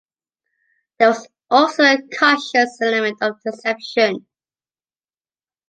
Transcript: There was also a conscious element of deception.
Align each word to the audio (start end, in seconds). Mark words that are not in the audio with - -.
There 0.97 1.09
was 1.09 1.27
also 1.51 1.83
a 1.83 1.99
conscious 2.17 2.81
element 2.81 3.19
of 3.21 3.39
deception. 3.45 4.25